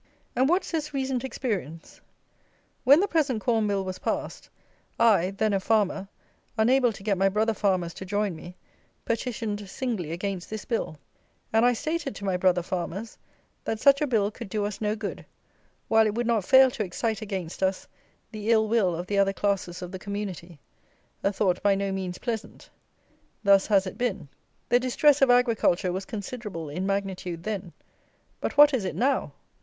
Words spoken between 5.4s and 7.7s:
a farmer, unable to get my brother